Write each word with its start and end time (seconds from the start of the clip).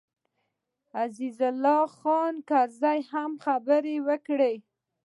عزیز 1.03 1.39
الله 1.49 1.83
خان 1.99 2.33
کرزي 2.49 2.99
هم 3.11 3.31
خبرې 3.45 3.95
وکړې. 4.07 4.55